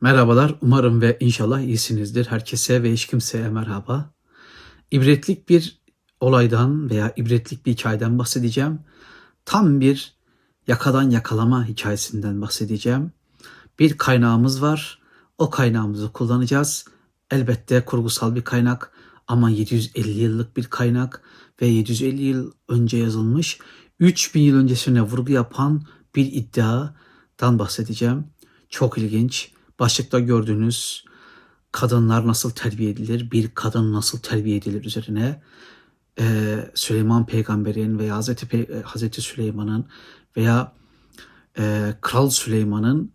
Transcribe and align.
Merhabalar, 0.00 0.54
umarım 0.60 1.00
ve 1.00 1.16
inşallah 1.20 1.60
iyisinizdir. 1.60 2.26
Herkese 2.26 2.82
ve 2.82 2.92
hiç 2.92 3.06
kimseye 3.06 3.48
merhaba. 3.48 4.10
İbretlik 4.90 5.48
bir 5.48 5.82
olaydan 6.20 6.90
veya 6.90 7.12
ibretlik 7.16 7.66
bir 7.66 7.72
hikayeden 7.72 8.18
bahsedeceğim. 8.18 8.80
Tam 9.44 9.80
bir 9.80 10.14
yakadan 10.66 11.10
yakalama 11.10 11.68
hikayesinden 11.68 12.40
bahsedeceğim. 12.42 13.12
Bir 13.78 13.98
kaynağımız 13.98 14.62
var. 14.62 15.02
O 15.38 15.50
kaynağımızı 15.50 16.12
kullanacağız. 16.12 16.84
Elbette 17.30 17.84
kurgusal 17.84 18.34
bir 18.34 18.42
kaynak 18.42 18.92
ama 19.28 19.50
750 19.50 20.20
yıllık 20.20 20.56
bir 20.56 20.64
kaynak 20.64 21.22
ve 21.62 21.66
750 21.66 22.22
yıl 22.22 22.52
önce 22.68 22.96
yazılmış 22.96 23.58
3000 24.00 24.40
yıl 24.40 24.56
öncesine 24.56 25.02
vurgu 25.02 25.32
yapan 25.32 25.82
bir 26.14 26.32
iddiadan 26.32 27.58
bahsedeceğim. 27.58 28.24
Çok 28.68 28.98
ilginç. 28.98 29.57
Başlıkta 29.78 30.20
gördüğünüz 30.20 31.04
kadınlar 31.72 32.26
nasıl 32.26 32.50
terbiye 32.50 32.90
edilir, 32.90 33.30
bir 33.30 33.54
kadın 33.54 33.92
nasıl 33.92 34.18
terbiye 34.18 34.56
edilir 34.56 34.84
üzerine 34.84 35.42
e, 36.20 36.56
Süleyman 36.74 37.26
Peygamber'in 37.26 37.98
veya 37.98 38.16
Hazreti, 38.16 38.46
Pe- 38.46 38.82
Hazreti 38.82 39.20
Süleyman'ın 39.20 39.86
veya 40.36 40.72
e, 41.58 41.94
Kral 42.00 42.30
Süleyman'ın 42.30 43.12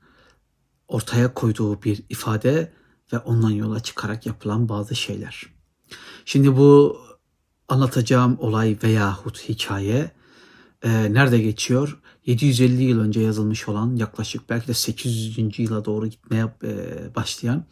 ortaya 0.87 1.33
koyduğu 1.33 1.83
bir 1.83 2.03
ifade 2.09 2.73
ve 3.13 3.17
ondan 3.17 3.49
yola 3.51 3.79
çıkarak 3.79 4.25
yapılan 4.25 4.69
bazı 4.69 4.95
şeyler. 4.95 5.45
Şimdi 6.25 6.57
bu 6.57 6.97
anlatacağım 7.67 8.37
olay 8.39 8.77
veyahut 8.83 9.49
hikaye 9.49 10.11
e, 10.83 11.13
nerede 11.13 11.39
geçiyor? 11.39 11.99
750 12.25 12.83
yıl 12.83 12.99
önce 12.99 13.21
yazılmış 13.21 13.69
olan 13.69 13.95
yaklaşık 13.95 14.49
belki 14.49 14.67
de 14.67 14.73
800. 14.73 15.59
yıla 15.59 15.85
doğru 15.85 16.07
gitmeye 16.07 16.45
e, 16.63 17.15
başlayan 17.15 17.65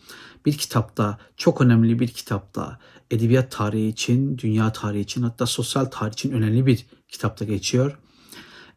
bir 0.46 0.58
kitapta, 0.58 1.18
çok 1.38 1.62
önemli 1.62 2.00
bir 2.00 2.08
kitapta, 2.08 2.80
edebiyat 3.12 3.52
tarihi 3.52 3.88
için, 3.88 4.38
dünya 4.38 4.74
tarihi 4.74 5.02
için 5.02 5.22
hatta 5.22 5.46
sosyal 5.46 5.86
tarih 5.86 6.14
için 6.14 6.32
önemli 6.32 6.66
bir 6.66 6.86
kitapta 7.08 7.46
geçiyor. 7.46 8.00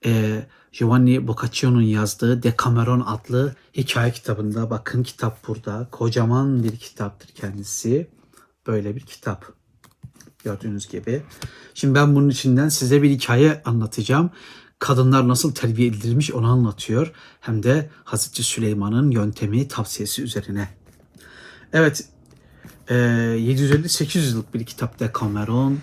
E, 0.05 0.43
Giovanni 0.73 1.29
Boccaccio'nun 1.29 1.83
yazdığı 1.83 2.43
Decameron 2.43 3.01
adlı 3.01 3.55
hikaye 3.77 4.13
kitabında 4.13 4.71
bakın 4.71 5.03
kitap 5.03 5.49
burada. 5.49 5.89
Kocaman 5.91 6.63
bir 6.63 6.77
kitaptır 6.77 7.29
kendisi. 7.29 8.11
Böyle 8.67 8.97
bir 8.97 9.01
kitap 9.01 9.53
gördüğünüz 10.45 10.89
gibi. 10.89 11.23
Şimdi 11.75 11.95
ben 11.95 12.15
bunun 12.15 12.29
içinden 12.29 12.69
size 12.69 13.03
bir 13.03 13.11
hikaye 13.11 13.63
anlatacağım. 13.65 14.31
Kadınlar 14.79 15.29
nasıl 15.29 15.55
terbiye 15.55 15.89
edilirmiş 15.89 16.33
onu 16.33 16.47
anlatıyor. 16.47 17.13
Hem 17.41 17.63
de 17.63 17.91
Hazreti 18.05 18.43
Süleyman'ın 18.43 19.11
yöntemi 19.11 19.69
tavsiyesi 19.69 20.23
üzerine. 20.23 20.69
Evet, 21.73 22.09
e, 22.89 22.95
750-800 22.95 24.31
yıllık 24.31 24.55
bir 24.55 24.67
kitap 24.67 25.01
Decameron. 25.01 25.79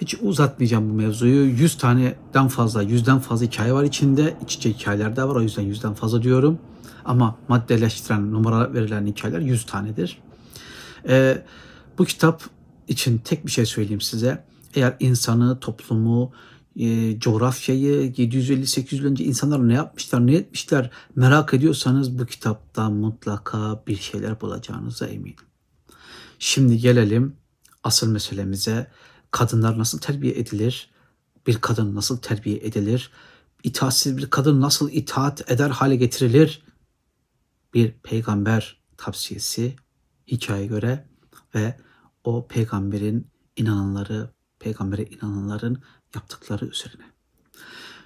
Hiç 0.00 0.14
uzatmayacağım 0.22 0.90
bu 0.90 0.94
mevzuyu. 0.94 1.44
100 1.44 1.78
taneden 1.78 2.48
fazla, 2.48 2.84
100'den 2.84 3.18
fazla 3.18 3.46
hikaye 3.46 3.72
var 3.72 3.84
içinde. 3.84 4.36
İç 4.44 4.56
içe 4.56 4.72
hikayeler 4.72 5.16
de 5.16 5.24
var. 5.24 5.36
O 5.36 5.42
yüzden 5.42 5.64
100'den 5.64 5.94
fazla 5.94 6.22
diyorum. 6.22 6.58
Ama 7.04 7.36
maddeleştiren, 7.48 8.32
numara 8.32 8.74
verilen 8.74 9.06
hikayeler 9.06 9.40
100 9.40 9.66
tanedir. 9.66 10.18
E, 11.08 11.42
bu 11.98 12.04
kitap 12.04 12.42
için 12.88 13.18
tek 13.18 13.46
bir 13.46 13.50
şey 13.50 13.66
söyleyeyim 13.66 14.00
size. 14.00 14.44
Eğer 14.74 14.96
insanı, 15.00 15.60
toplumu, 15.60 16.32
e, 16.80 17.20
coğrafyayı 17.20 18.12
750-800 18.12 18.96
yıl 18.96 19.04
önce 19.04 19.24
insanlar 19.24 19.68
ne 19.68 19.74
yapmışlar, 19.74 20.26
ne 20.26 20.34
etmişler 20.34 20.90
merak 21.14 21.54
ediyorsanız 21.54 22.18
bu 22.18 22.26
kitapta 22.26 22.90
mutlaka 22.90 23.82
bir 23.86 23.96
şeyler 23.96 24.40
bulacağınıza 24.40 25.06
eminim. 25.06 25.44
Şimdi 26.38 26.78
gelelim 26.78 27.36
asıl 27.84 28.12
meselemize. 28.12 28.90
Kadınlar 29.30 29.78
nasıl 29.78 29.98
terbiye 29.98 30.38
edilir? 30.38 30.90
Bir 31.46 31.54
kadın 31.54 31.94
nasıl 31.94 32.18
terbiye 32.18 32.56
edilir? 32.56 33.10
İtaatsiz 33.62 34.16
bir 34.16 34.30
kadın 34.30 34.60
nasıl 34.60 34.90
itaat 34.90 35.50
eder 35.50 35.70
hale 35.70 35.96
getirilir? 35.96 36.62
Bir 37.74 37.92
peygamber 37.92 38.80
tavsiyesi 38.96 39.76
hikaye 40.26 40.66
göre 40.66 41.08
ve 41.54 41.76
o 42.24 42.46
peygamberin 42.48 43.26
inananları, 43.56 44.30
peygambere 44.60 45.04
inananların 45.04 45.82
yaptıkları 46.14 46.66
üzerine. 46.66 47.04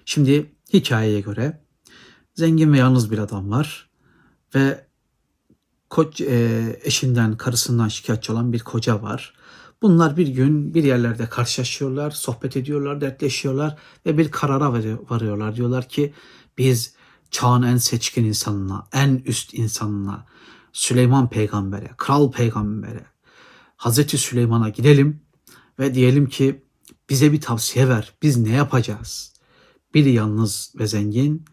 Şimdi 0.05 0.53
hikayeye 0.73 1.21
göre 1.21 1.61
zengin 2.35 2.73
ve 2.73 2.79
yalnız 2.79 3.11
bir 3.11 3.19
adam 3.19 3.51
var 3.51 3.91
ve 4.55 4.87
koç, 5.91 6.21
e, 6.21 6.81
eşinden, 6.83 7.37
karısından 7.37 7.89
şikayetçi 7.89 8.33
olan 8.33 8.53
bir 8.53 8.61
koca 8.61 9.03
var. 9.03 9.35
Bunlar 9.83 10.17
bir 10.17 10.29
gün 10.29 10.75
bir 10.75 10.85
yerlerde 10.85 11.29
karşılaşıyorlar, 11.29 12.11
sohbet 12.11 12.57
ediyorlar, 12.57 13.01
dertleşiyorlar 13.01 13.79
ve 14.07 14.19
bir 14.19 14.31
karara 14.31 14.73
var- 14.73 15.11
varıyorlar. 15.11 15.57
Diyorlar 15.57 15.89
ki 15.89 16.15
biz 16.59 16.95
çağın 17.31 17.63
en 17.63 17.77
seçkin 17.77 18.25
insanına, 18.25 18.87
en 18.93 19.23
üst 19.25 19.55
insanına, 19.55 20.27
Süleyman 20.73 21.31
peygambere, 21.31 21.91
kral 21.97 22.33
peygambere, 22.33 23.05
Hazreti 23.77 24.19
Süleyman'a 24.19 24.69
gidelim 24.69 25.24
ve 25.79 25.95
diyelim 25.95 26.29
ki 26.29 26.65
bize 27.11 27.33
bir 27.33 27.41
tavsiye 27.41 27.89
ver. 27.89 28.13
Biz 28.23 28.37
ne 28.37 28.53
yapacağız? 28.53 29.33
Biri 29.95 30.13
yalnız 30.13 30.73
ve 30.79 30.87
zengin, 30.87 31.45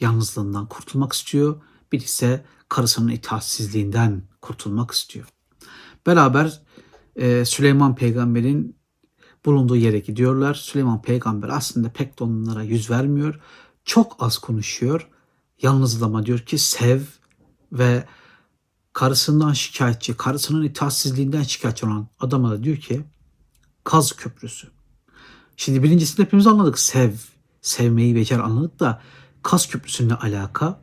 yalnızlığından 0.00 0.68
kurtulmak 0.68 1.12
istiyor. 1.12 1.62
Bir 1.92 2.00
ise 2.00 2.44
karısının 2.68 3.08
itaatsizliğinden 3.08 4.22
kurtulmak 4.42 4.90
istiyor. 4.90 5.26
Beraber 6.06 6.62
e, 7.16 7.44
Süleyman 7.44 7.94
peygamberin 7.94 8.76
bulunduğu 9.44 9.76
yere 9.76 9.98
gidiyorlar. 9.98 10.54
Süleyman 10.54 11.02
peygamber 11.02 11.48
aslında 11.48 11.92
pek 11.92 12.18
de 12.18 12.24
onlara 12.24 12.62
yüz 12.62 12.90
vermiyor. 12.90 13.40
Çok 13.84 14.16
az 14.18 14.38
konuşuyor. 14.38 15.08
Yalnızlama 15.62 16.26
diyor 16.26 16.38
ki 16.38 16.58
sev 16.58 17.00
ve 17.72 18.04
karısından 18.92 19.52
şikayetçi, 19.52 20.16
karısının 20.16 20.64
itaatsizliğinden 20.64 21.42
şikayetçi 21.42 21.86
olan 21.86 22.08
adama 22.20 22.50
da 22.50 22.64
diyor 22.64 22.76
ki 22.76 23.04
Kaz 23.88 24.12
Köprüsü. 24.12 24.68
Şimdi 25.56 25.82
birincisini 25.82 26.26
hepimiz 26.26 26.46
anladık. 26.46 26.78
Sev, 26.78 27.10
sevmeyi 27.62 28.14
becer 28.14 28.38
anladık 28.38 28.80
da 28.80 29.02
Kaz 29.42 29.68
Köprüsü'nün 29.68 30.10
alaka? 30.10 30.80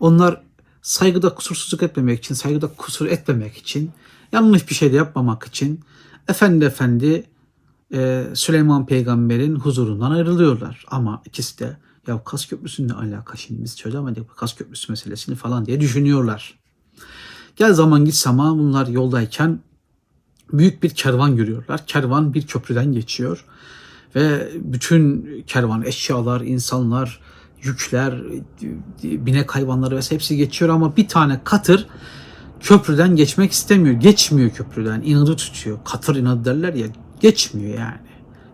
Onlar 0.00 0.42
saygıda 0.82 1.34
kusursuzluk 1.34 1.82
etmemek 1.82 2.18
için, 2.18 2.34
saygıda 2.34 2.66
kusur 2.76 3.06
etmemek 3.06 3.56
için, 3.56 3.90
yanlış 4.32 4.68
bir 4.70 4.74
şey 4.74 4.92
de 4.92 4.96
yapmamak 4.96 5.44
için 5.44 5.80
efendi 6.28 6.64
efendi 6.64 7.26
e, 7.94 8.26
Süleyman 8.34 8.86
peygamberin 8.86 9.56
huzurundan 9.56 10.10
ayrılıyorlar. 10.10 10.84
Ama 10.90 11.22
ikisi 11.24 11.58
de 11.58 11.76
ya 12.06 12.24
Kaz 12.24 12.46
Köprüsü'nün 12.46 12.88
ne 12.88 12.92
alaka 12.92 13.36
şimdi 13.36 13.64
biz 13.64 13.76
çözemedik 13.76 14.36
Kaz 14.36 14.54
Köprüsü 14.54 14.92
meselesini 14.92 15.34
falan 15.34 15.66
diye 15.66 15.80
düşünüyorlar. 15.80 16.58
Gel 17.56 17.72
zaman 17.72 18.04
git 18.04 18.14
zaman 18.14 18.58
bunlar 18.58 18.86
yoldayken 18.86 19.60
büyük 20.52 20.82
bir 20.82 20.90
kervan 20.90 21.36
görüyorlar. 21.36 21.86
Kervan 21.86 22.34
bir 22.34 22.46
köprüden 22.46 22.92
geçiyor 22.92 23.44
ve 24.16 24.48
bütün 24.54 25.26
kervan 25.46 25.82
eşyalar, 25.82 26.40
insanlar, 26.40 27.20
yükler, 27.62 28.22
binek 29.02 29.54
hayvanları 29.54 29.96
vesaire 29.96 30.14
hepsi 30.14 30.36
geçiyor 30.36 30.70
ama 30.70 30.96
bir 30.96 31.08
tane 31.08 31.40
katır 31.44 31.86
köprüden 32.60 33.16
geçmek 33.16 33.52
istemiyor. 33.52 33.94
Geçmiyor 33.94 34.50
köprüden. 34.50 35.02
inadı 35.04 35.36
tutuyor. 35.36 35.78
Katır 35.84 36.16
inadı 36.16 36.44
derler 36.44 36.74
ya. 36.74 36.86
Geçmiyor 37.20 37.78
yani. 37.78 37.98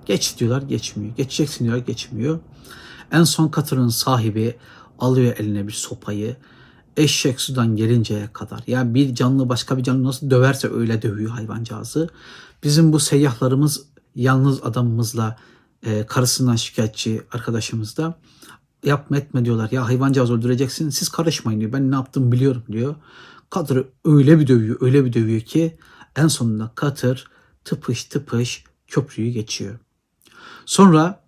Geç 0.06 0.38
diyorlar 0.38 0.62
geçmiyor. 0.62 1.16
Geçeceksin 1.16 1.64
diyorlar 1.64 1.86
geçmiyor. 1.86 2.38
En 3.12 3.24
son 3.24 3.48
katırın 3.48 3.88
sahibi 3.88 4.56
alıyor 4.98 5.36
eline 5.38 5.66
bir 5.66 5.72
sopayı. 5.72 6.36
Eşek 6.96 7.40
sudan 7.40 7.76
gelinceye 7.76 8.32
kadar. 8.32 8.62
Yani 8.66 8.94
bir 8.94 9.14
canlı 9.14 9.48
başka 9.48 9.76
bir 9.76 9.82
canlı 9.82 10.04
nasıl 10.04 10.31
döverse 10.31 10.69
öyle 10.72 11.02
dövüyor 11.02 11.31
hayvancağızı. 11.31 12.08
Bizim 12.62 12.92
bu 12.92 13.00
seyyahlarımız 13.00 13.87
yalnız 14.14 14.62
adamımızla 14.64 15.37
e, 15.87 16.06
karısından 16.06 16.56
şikayetçi 16.56 17.22
arkadaşımız 17.32 17.96
da 17.96 18.19
yapma 18.84 19.16
etme 19.16 19.44
diyorlar. 19.44 19.69
Ya 19.70 19.87
hayvancağız 19.87 20.31
öldüreceksin 20.31 20.90
siz 20.90 21.08
karışmayın 21.08 21.60
diyor. 21.60 21.72
Ben 21.72 21.90
ne 21.90 21.94
yaptım 21.94 22.32
biliyorum 22.32 22.62
diyor. 22.72 22.94
Katırı 23.50 23.88
öyle 24.04 24.38
bir 24.38 24.46
dövüyor 24.46 24.76
öyle 24.81 25.04
bir 25.04 25.12
dövüyor 25.12 25.40
ki 25.40 25.78
en 26.16 26.28
sonunda 26.28 26.72
katır 26.75 27.28
tıpış 27.64 28.04
tıpış 28.04 28.64
köprüyü 28.88 29.31
geçiyor. 29.31 29.78
Sonra 30.66 31.25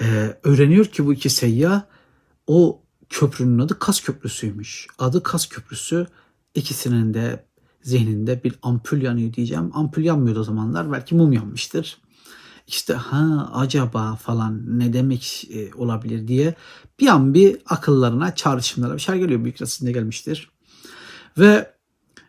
e, 0.00 0.36
öğreniyor 0.44 0.84
ki 0.84 1.06
bu 1.06 1.12
iki 1.12 1.30
seyyah 1.30 1.82
o 2.46 2.82
köprünün 3.10 3.58
adı 3.58 3.78
Kas 3.78 4.00
Köprüsü'ymüş. 4.00 4.86
Adı 4.98 5.22
Kas 5.22 5.46
Köprüsü. 5.46 6.06
İkisinin 6.54 7.14
de 7.14 7.46
zihninde 7.82 8.44
bir 8.44 8.54
ampul 8.62 9.02
yanıyor 9.02 9.32
diyeceğim. 9.32 9.70
Ampul 9.74 10.02
yanmıyordu 10.02 10.40
o 10.40 10.44
zamanlar. 10.44 10.92
Belki 10.92 11.14
mum 11.14 11.32
yanmıştır. 11.32 11.98
İşte 12.66 12.94
ha 12.94 13.50
acaba 13.54 14.16
falan 14.16 14.78
ne 14.78 14.92
demek 14.92 15.48
e, 15.54 15.74
olabilir 15.74 16.28
diye 16.28 16.54
bir 17.00 17.06
an 17.06 17.34
bir 17.34 17.58
akıllarına 17.66 18.34
çağrışımlara 18.34 18.94
bir 18.94 19.00
şey 19.00 19.18
geliyor. 19.18 19.44
Büyük 19.44 19.62
resimde 19.62 19.92
gelmiştir. 19.92 20.50
Ve 21.38 21.74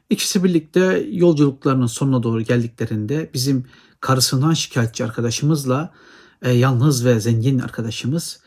ikisi 0.10 0.44
birlikte 0.44 1.08
yolculuklarının 1.12 1.88
sonuna 1.88 2.24
doğru 2.24 2.42
geldiklerinde 2.42 3.30
bizim 3.34 3.66
karısından 4.00 4.54
şikayetçi 4.54 5.06
arkadaşımızla 5.06 5.94
e, 6.42 6.52
yalnız 6.52 7.06
ve 7.06 7.20
zengin 7.20 7.60
arkadaşımız 7.60 8.40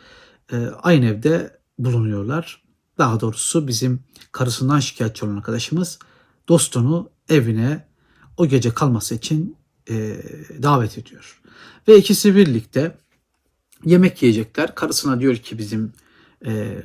e, 0.53 0.67
aynı 0.83 1.07
evde 1.07 1.60
bulunuyorlar. 1.85 2.63
Daha 2.99 3.21
doğrusu 3.21 3.69
bizim 3.69 4.01
karısından 4.33 4.81
şikayetçi 4.81 5.25
olan 5.25 5.37
arkadaşımız 5.37 5.99
dostunu 6.49 7.11
evine 7.29 7.87
o 8.37 8.47
gece 8.47 8.75
kalması 8.75 9.15
için 9.15 9.57
e, 9.91 10.23
davet 10.63 10.99
ediyor. 10.99 11.41
Ve 11.89 11.99
ikisi 11.99 12.37
birlikte 12.37 12.99
yemek 13.85 14.23
yiyecekler. 14.23 14.75
Karısına 14.75 15.21
diyor 15.21 15.37
ki 15.37 15.59
bizim 15.59 15.93
e, 16.47 16.83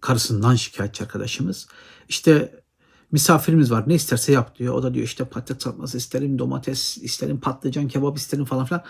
karısından 0.00 0.54
şikayetçi 0.54 1.04
arkadaşımız. 1.04 1.68
İşte 2.08 2.62
misafirimiz 3.12 3.70
var 3.70 3.84
ne 3.86 3.94
isterse 3.94 4.32
yap 4.32 4.58
diyor. 4.58 4.74
O 4.74 4.82
da 4.82 4.94
diyor 4.94 5.04
işte 5.04 5.24
patates 5.24 5.64
kızartması 5.64 5.96
isterim, 5.98 6.38
domates 6.38 6.98
isterim, 6.98 7.40
patlıcan 7.40 7.88
kebap 7.88 8.16
isterim 8.18 8.44
falan 8.44 8.64
filan. 8.64 8.82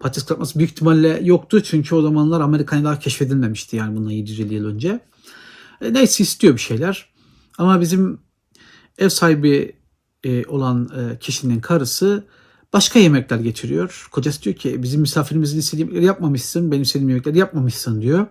Patates 0.00 0.22
kızartması 0.22 0.58
büyük 0.58 0.70
ihtimalle 0.70 1.20
yoktu 1.22 1.62
çünkü 1.62 1.94
o 1.94 2.02
zamanlar 2.02 2.40
Amerikan 2.40 2.84
daha 2.84 2.98
keşfedilmemişti 2.98 3.76
yani 3.76 3.96
bundan 3.96 4.10
750 4.10 4.54
yıl 4.54 4.66
önce. 4.66 5.00
E, 5.80 5.92
neyse 5.92 6.24
istiyor 6.24 6.54
bir 6.54 6.60
şeyler. 6.60 7.08
Ama 7.58 7.80
bizim 7.80 8.20
ev 8.98 9.08
sahibi 9.08 9.76
e, 10.24 10.44
olan 10.46 10.90
e, 10.96 11.18
kişinin 11.18 11.60
karısı 11.60 12.24
başka 12.72 12.98
yemekler 12.98 13.38
getiriyor. 13.38 14.08
Kocası 14.10 14.42
diyor 14.42 14.56
ki 14.56 14.82
bizim 14.82 15.00
misafirimizin 15.00 15.58
istediği 15.58 15.80
yemekleri 15.80 16.04
yapmamışsın, 16.04 16.72
benim 16.72 16.82
istediğim 16.82 17.08
yemekleri 17.08 17.38
yapmamışsın 17.38 18.02
diyor. 18.02 18.26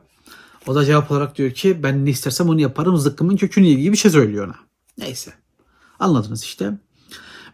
O 0.67 0.75
da 0.75 0.85
cevap 0.85 1.11
olarak 1.11 1.37
diyor 1.37 1.51
ki 1.51 1.83
ben 1.83 2.05
ne 2.05 2.09
istersem 2.09 2.49
onu 2.49 2.61
yaparım 2.61 2.97
zıkkımın 2.97 3.35
kökünü 3.35 3.67
gibi 3.67 3.91
bir 3.91 3.97
şey 3.97 4.11
söylüyor 4.11 4.47
ona. 4.47 4.55
Neyse. 4.97 5.33
Anladınız 5.99 6.43
işte. 6.43 6.77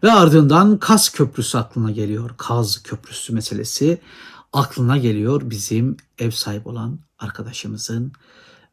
Ve 0.03 0.11
ardından 0.11 0.77
Kaz 0.77 1.09
Köprüsü 1.09 1.57
aklına 1.57 1.91
geliyor. 1.91 2.31
Kaz 2.37 2.83
Köprüsü 2.83 3.33
meselesi 3.33 4.01
aklına 4.53 4.97
geliyor 4.97 5.49
bizim 5.49 5.97
ev 6.19 6.31
sahibi 6.31 6.69
olan 6.69 6.99
arkadaşımızın 7.19 8.11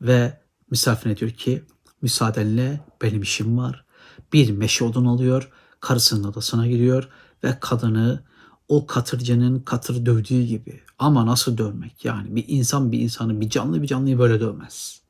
ve 0.01 0.41
misafirine 0.71 1.17
diyor 1.17 1.31
ki 1.31 1.65
müsaadenle 2.03 2.81
benim 3.03 3.23
işim 3.23 3.59
var. 3.59 3.85
Bir 4.33 4.51
meşe 4.51 4.85
odun 4.85 5.05
alıyor, 5.05 5.51
karısının 5.81 6.25
odasına 6.25 6.67
giriyor 6.67 7.09
ve 7.45 7.59
kadını 7.61 8.25
o 8.69 8.87
katırcının 8.87 9.61
katır 9.61 10.07
dövdüğü 10.07 10.43
gibi 10.43 10.81
ama 10.99 11.27
nasıl 11.27 11.59
dövmek 11.59 12.05
yani 12.05 12.37
bir 12.37 12.45
insan 12.49 12.93
bir 12.93 13.01
insanı 13.01 13.41
bir 13.41 13.51
canlı 13.51 13.83
bir 13.83 13.87
canlıyı 13.87 14.19
böyle 14.19 14.41
dövmez. 14.41 15.01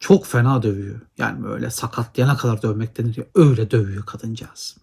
Çok 0.00 0.26
fena 0.26 0.62
dövüyor. 0.62 1.00
Yani 1.18 1.44
böyle 1.44 1.70
sakatlayana 1.70 2.36
kadar 2.36 2.62
dövmek 2.62 2.98
denir 2.98 3.16
ya 3.16 3.24
öyle 3.34 3.70
dövüyor 3.70 4.06
kadıncağız. 4.06 4.76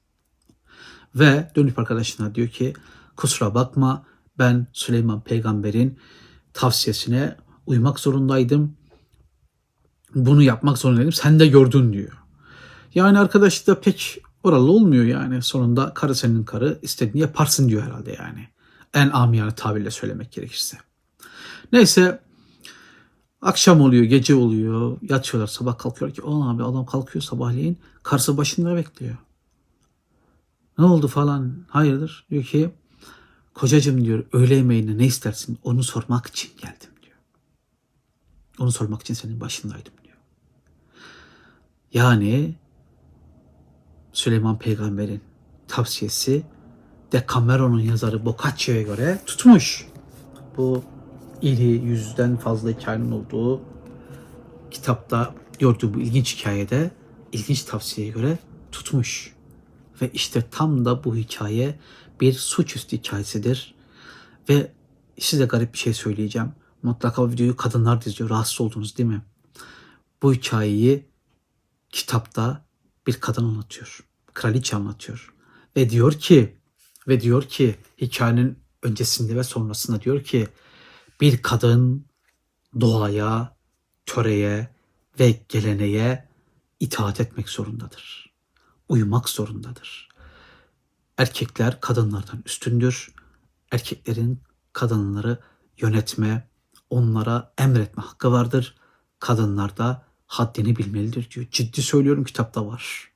Ve 1.16 1.52
dönüp 1.56 1.80
arkadaşına 1.80 2.36
diyor 2.36 2.48
ki 2.48 2.74
kusura 3.16 3.56
bakma 3.56 4.06
ben 4.40 4.68
Süleyman 4.74 5.22
peygamberin 5.22 6.00
tavsiyesine 6.54 7.36
uymak 7.66 8.00
zorundaydım. 8.00 8.78
Bunu 10.16 10.44
yapmak 10.44 10.78
zorundaydım. 10.78 11.12
Sen 11.12 11.40
de 11.40 11.48
gördün 11.48 11.94
diyor. 11.94 12.18
Yani 12.96 13.20
arkadaş 13.20 13.68
da 13.68 13.82
pek 13.82 14.22
oralı 14.44 14.72
olmuyor 14.72 15.06
yani. 15.06 15.42
Sonunda 15.42 15.94
karı 15.94 16.16
senin 16.16 16.44
karı 16.44 16.80
istediğini 16.82 17.22
yaparsın 17.22 17.70
diyor 17.70 17.84
herhalde 17.84 18.16
yani. 18.20 18.48
En 18.94 19.10
amiyane 19.10 19.56
tabirle 19.56 19.92
söylemek 19.92 20.32
gerekirse. 20.32 20.78
Neyse 21.72 22.27
akşam 23.42 23.82
oluyor, 23.82 24.04
gece 24.04 24.36
oluyor. 24.36 24.98
Yatıyorlar 25.02 25.48
sabah 25.48 25.78
kalkıyor 25.78 26.12
ki 26.12 26.22
o 26.22 26.44
abi 26.44 26.64
adam 26.64 26.86
kalkıyor 26.86 27.24
sabahleyin. 27.24 27.78
Karısı 28.04 28.38
başında 28.38 28.76
bekliyor. 28.76 29.18
Ne 30.78 30.86
oldu 30.86 31.08
falan 31.08 31.66
hayırdır? 31.70 32.26
Diyor 32.30 32.44
ki 32.44 32.70
kocacığım 33.54 34.06
diyor 34.06 34.26
öğle 34.34 34.56
yemeğine 34.56 34.98
ne 34.98 35.06
istersin 35.06 35.60
onu 35.64 35.84
sormak 35.84 36.26
için 36.26 36.52
geldim 36.58 36.90
diyor. 37.04 37.18
Onu 38.60 38.72
sormak 38.72 39.02
için 39.02 39.14
senin 39.14 39.42
başındaydım 39.42 39.94
diyor. 40.04 40.18
Yani 41.94 42.56
Süleyman 44.14 44.60
peygamberin 44.60 45.22
tavsiyesi 45.68 46.44
Decameron'un 47.12 47.80
yazarı 47.80 48.26
Boccaccio'ya 48.26 48.82
göre 48.82 49.22
tutmuş. 49.26 49.88
Bu 50.58 50.84
iri 51.42 51.86
yüzden 51.86 52.38
fazla 52.38 52.70
hikayenin 52.70 53.12
olduğu 53.12 53.62
kitapta 54.72 55.36
gördüğü 55.60 55.94
bu 55.94 56.00
ilginç 56.00 56.38
hikayede 56.38 56.92
ilginç 57.32 57.64
tavsiyeye 57.64 58.14
göre 58.14 58.38
tutmuş. 58.72 59.36
Ve 60.02 60.12
işte 60.14 60.44
tam 60.52 60.86
da 60.86 61.04
bu 61.04 61.16
hikaye 61.16 61.80
bir 62.22 62.34
suçüstü 62.34 62.98
hikayesidir. 62.98 63.76
Ve 64.50 64.72
size 65.20 65.46
garip 65.46 65.74
bir 65.74 65.78
şey 65.78 65.94
söyleyeceğim. 65.94 66.52
Mutlaka 66.84 67.22
o 67.22 67.30
videoyu 67.30 67.56
kadınlar 67.56 68.02
izliyor. 68.06 68.30
Rahatsız 68.30 68.62
oldunuz 68.62 68.98
değil 68.98 69.10
mi? 69.10 69.22
Bu 70.24 70.34
hikayeyi 70.34 71.06
kitapta 71.90 72.66
bir 73.08 73.14
kadın 73.14 73.44
anlatıyor. 73.44 74.04
Kraliçe 74.34 74.76
anlatıyor. 74.76 75.34
Ve 75.76 75.90
diyor 75.90 76.14
ki 76.14 76.58
ve 77.08 77.22
diyor 77.22 77.44
ki 77.44 77.76
hikayenin 78.02 78.60
öncesinde 78.84 79.36
ve 79.36 79.44
sonrasında 79.44 80.02
diyor 80.02 80.24
ki 80.24 80.48
bir 81.22 81.42
kadın 81.42 82.06
doğaya, 82.82 83.58
töreye 84.06 84.76
ve 85.20 85.44
geleneğe 85.50 86.30
itaat 86.80 87.20
etmek 87.20 87.50
zorundadır. 87.50 88.34
Uyumak 88.90 89.30
zorundadır. 89.30 90.10
Erkekler 91.18 91.82
kadınlardan 91.82 92.44
üstündür. 92.46 93.14
Erkeklerin 93.72 94.42
kadınları 94.74 95.40
yönetme, 95.78 96.48
onlara 96.90 97.54
emretme 97.58 98.04
hakkı 98.04 98.32
vardır. 98.32 98.76
Kadınlar 99.20 99.78
da 99.78 100.06
haddini 100.28 100.76
bilmelidir 100.76 101.32
diyor. 101.32 101.46
Ciddi 101.52 101.82
söylüyorum 101.82 102.24
kitapta 102.24 102.68
var. 102.68 103.12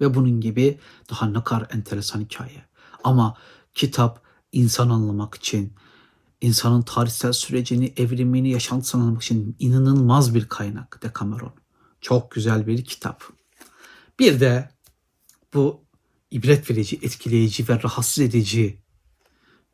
Ve 0.00 0.14
bunun 0.14 0.40
gibi 0.40 0.78
daha 1.10 1.26
ne 1.26 1.44
kadar 1.44 1.66
enteresan 1.70 2.20
hikaye. 2.20 2.64
Ama 3.04 3.36
kitap 3.74 4.22
insan 4.52 4.90
anlamak 4.90 5.34
için, 5.34 5.72
insanın 6.40 6.82
tarihsel 6.82 7.32
sürecini, 7.32 7.92
evrimini, 7.96 8.50
yaşantısını 8.50 9.02
anlamak 9.02 9.22
için 9.22 9.56
inanılmaz 9.58 10.34
bir 10.34 10.48
kaynak 10.48 11.02
Decameron. 11.02 11.54
Çok 12.00 12.30
güzel 12.30 12.66
bir 12.66 12.84
kitap. 12.84 13.24
Bir 14.18 14.40
de 14.40 14.70
bu 15.54 15.84
ibret 16.30 16.70
verici, 16.70 16.96
etkileyici 17.02 17.68
ve 17.68 17.82
rahatsız 17.82 18.24
edici 18.24 18.78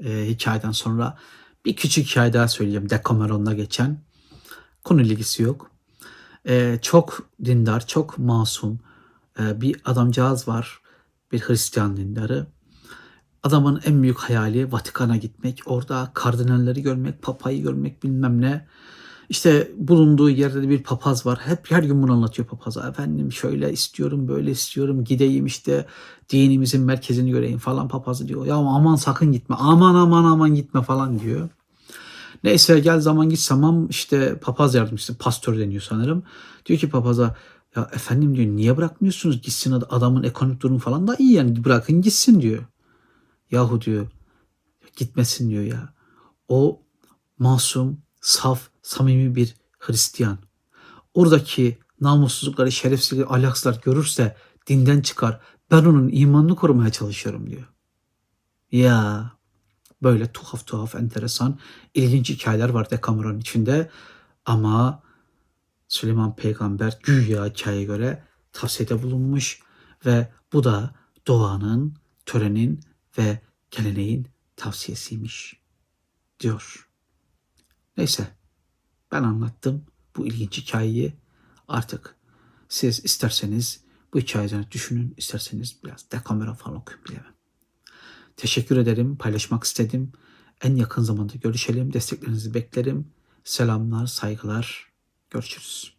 e, 0.05 0.27
hikayeden 0.29 0.73
sonra 0.73 1.19
bir 1.65 1.77
küçük 1.77 2.07
hikaye 2.07 2.33
daha 2.33 2.49
söyleyeceğim. 2.49 2.91
Decameron'da 2.91 3.55
geçen. 3.55 4.01
Konu 4.85 5.03
ilgisi 5.03 5.43
yok. 5.43 5.71
E, 6.49 6.79
çok 6.83 7.31
dindar, 7.45 7.87
çok 7.87 8.19
masum 8.19 8.81
e, 9.41 9.61
bir 9.61 9.77
adamcağız 9.85 10.49
var. 10.49 10.81
Bir 11.33 11.41
Hristiyan 11.41 11.97
dindarı. 11.97 12.47
Adamın 13.47 13.81
en 13.85 14.03
büyük 14.03 14.19
hayali 14.19 14.73
Vatikan'a 14.73 15.17
gitmek, 15.17 15.63
orada 15.67 16.11
kardinalleri 16.15 16.83
görmek, 16.83 17.23
papayı 17.23 17.63
görmek 17.63 18.03
bilmem 18.03 18.41
ne. 18.41 18.67
İşte 19.29 19.71
bulunduğu 19.77 20.31
yerde 20.31 20.63
de 20.63 20.69
bir 20.69 20.83
papaz 20.83 21.27
var. 21.27 21.39
Hep 21.45 21.71
her 21.71 21.83
gün 21.83 22.03
bunu 22.03 22.13
anlatıyor 22.13 22.49
papaza. 22.49 22.89
Efendim 22.89 23.33
şöyle 23.33 23.73
istiyorum, 23.73 24.29
böyle 24.29 24.51
istiyorum. 24.51 25.05
Gideyim 25.05 25.47
işte 25.47 25.87
dinimizin 26.31 26.83
merkezini 26.83 27.31
göreyim 27.31 27.59
falan 27.59 27.89
papazı 27.89 28.29
diyor. 28.29 28.47
Ya 28.47 28.55
aman 28.55 28.97
sakın 28.97 29.33
gitme. 29.33 29.57
Aman 29.59 29.95
aman 29.95 30.25
aman 30.25 30.55
gitme 30.55 30.83
falan 30.83 31.19
diyor. 31.21 31.49
Neyse 32.45 32.81
gel 32.81 33.01
zaman 33.01 33.29
git 33.29 33.41
zaman 33.41 33.87
işte 33.91 34.39
papaz 34.39 34.75
yardımcısı, 34.75 35.19
pastör 35.19 35.59
deniyor 35.59 35.83
sanırım. 35.83 36.23
Diyor 36.67 36.79
ki 36.81 36.91
papaza 36.91 37.37
ya 37.77 37.91
efendim 37.95 38.37
diyor 38.37 38.47
niye 38.47 38.77
bırakmıyorsunuz 38.77 39.43
gitsin 39.43 39.73
adamın 39.73 40.23
ekonomik 40.23 40.63
durumu 40.63 40.79
falan 40.79 41.09
da 41.09 41.17
iyi 41.19 41.33
yani 41.33 41.65
bırakın 41.65 42.03
gitsin 42.03 42.41
diyor. 42.41 42.63
Yahu 43.51 43.81
diyor 43.81 44.07
gitmesin 44.97 45.51
diyor 45.51 45.65
ya. 45.65 45.95
O 46.49 46.83
masum, 47.39 48.03
saf, 48.21 48.69
samimi 48.83 49.35
bir 49.35 49.55
Hristiyan. 49.79 50.39
Oradaki 51.15 51.79
namussuzlukları, 52.01 52.73
şerefsizlikleri, 52.73 53.29
ahlaksızlar 53.29 53.81
görürse 53.85 54.37
dinden 54.67 55.01
çıkar. 55.01 55.41
Ben 55.71 55.85
onun 55.85 56.09
imanını 56.13 56.57
korumaya 56.57 56.93
çalışıyorum 56.93 57.51
diyor. 57.51 57.69
Ya 58.73 59.33
böyle 60.03 60.33
tuhaf 60.33 60.67
tuhaf, 60.67 60.95
enteresan, 60.95 61.59
ilginç 61.95 62.31
hikayeler 62.31 62.69
var 62.69 62.91
Decameron 62.91 63.39
içinde. 63.39 63.91
Ama 64.45 65.03
Süleyman 65.89 66.37
peygamber 66.37 66.99
güya 67.03 67.47
hikayeye 67.47 67.85
göre 67.85 68.25
tavsiyede 68.53 69.03
bulunmuş 69.03 69.61
ve 70.07 70.33
bu 70.53 70.65
da 70.65 70.95
doğanın, 71.27 71.95
törenin 72.27 72.81
ve 73.19 73.41
geleneğin 73.71 74.29
tavsiyesiymiş 74.57 75.61
diyor. 76.41 76.89
Neyse 77.97 78.37
ben 79.13 79.23
anlattım 79.23 79.87
bu 80.17 80.27
ilginç 80.27 80.59
hikayeyi. 80.59 81.17
Artık 81.69 82.17
siz 82.69 83.05
isterseniz 83.05 83.87
Bu 84.15 84.21
hikaye 84.21 84.47
üzerine 84.47 84.71
düşünün. 84.71 85.15
İsterseniz 85.17 85.85
biraz 85.85 86.11
dekamera 86.11 86.55
falan 86.55 86.77
okuyun 86.77 87.05
bilemem. 87.05 87.35
Teşekkür 88.37 88.77
ederim. 88.77 89.17
Paylaşmak 89.17 89.65
istedim. 89.65 90.13
En 90.63 90.77
yakın 90.77 91.03
zamanda 91.03 91.35
görüşelim. 91.35 91.93
Desteklerinizi 91.93 92.55
beklerim. 92.55 93.13
Selamlar, 93.45 94.07
saygılar. 94.07 94.93
Görüşürüz. 95.31 95.96